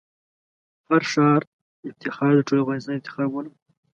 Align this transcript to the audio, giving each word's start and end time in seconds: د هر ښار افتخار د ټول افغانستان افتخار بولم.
د 0.85 0.87
هر 0.87 1.03
ښار 1.11 1.41
افتخار 1.89 2.31
د 2.37 2.39
ټول 2.47 2.57
افغانستان 2.61 2.95
افتخار 2.97 3.25
بولم. 3.31 3.53